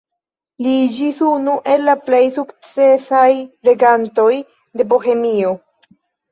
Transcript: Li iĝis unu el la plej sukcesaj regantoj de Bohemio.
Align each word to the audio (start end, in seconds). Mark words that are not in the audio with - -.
Li 0.67 0.71
iĝis 0.85 1.19
unu 1.31 1.53
el 1.73 1.85
la 1.89 1.95
plej 2.07 2.23
sukcesaj 2.39 3.29
regantoj 3.71 4.29
de 4.45 4.91
Bohemio. 4.95 5.57